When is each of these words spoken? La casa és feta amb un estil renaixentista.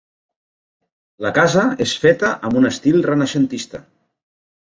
La 1.25 1.31
casa 1.35 1.65
és 1.85 1.93
feta 2.05 2.31
amb 2.49 2.59
un 2.61 2.69
estil 2.71 2.99
renaixentista. 3.11 3.83